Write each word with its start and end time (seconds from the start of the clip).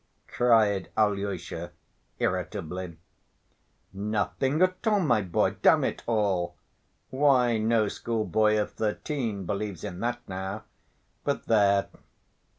cried 0.27 0.89
Alyosha 0.97 1.73
irritably. 2.17 2.97
"Nothing 3.93 4.59
at 4.63 4.87
all, 4.87 4.99
my 4.99 5.21
boy. 5.21 5.51
Damn 5.61 5.83
it 5.83 6.01
all! 6.07 6.55
why, 7.11 7.59
no 7.59 7.87
schoolboy 7.87 8.57
of 8.57 8.71
thirteen 8.71 9.45
believes 9.45 9.83
in 9.83 9.99
that 9.99 10.19
now. 10.27 10.63
But 11.23 11.43
there.... 11.45 11.89